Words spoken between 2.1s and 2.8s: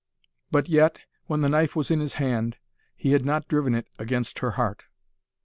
hand,